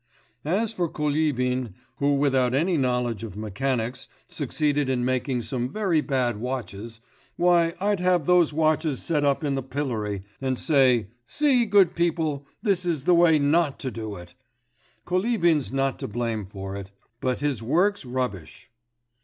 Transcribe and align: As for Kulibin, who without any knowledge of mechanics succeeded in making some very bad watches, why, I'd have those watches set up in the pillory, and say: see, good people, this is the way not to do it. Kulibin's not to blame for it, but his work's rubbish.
As 0.45 0.73
for 0.73 0.89
Kulibin, 0.89 1.75
who 1.97 2.15
without 2.15 2.55
any 2.55 2.75
knowledge 2.75 3.23
of 3.23 3.37
mechanics 3.37 4.07
succeeded 4.27 4.89
in 4.89 5.05
making 5.05 5.43
some 5.43 5.71
very 5.71 6.01
bad 6.01 6.37
watches, 6.37 7.01
why, 7.35 7.75
I'd 7.79 7.99
have 7.99 8.25
those 8.25 8.51
watches 8.51 8.99
set 9.03 9.23
up 9.23 9.43
in 9.43 9.53
the 9.53 9.61
pillory, 9.61 10.23
and 10.41 10.57
say: 10.57 11.09
see, 11.27 11.67
good 11.67 11.93
people, 11.93 12.47
this 12.63 12.83
is 12.83 13.03
the 13.03 13.13
way 13.13 13.37
not 13.37 13.77
to 13.81 13.91
do 13.91 14.15
it. 14.15 14.33
Kulibin's 15.05 15.71
not 15.71 15.99
to 15.99 16.07
blame 16.07 16.47
for 16.47 16.75
it, 16.75 16.89
but 17.19 17.41
his 17.41 17.61
work's 17.61 18.03
rubbish. 18.03 18.71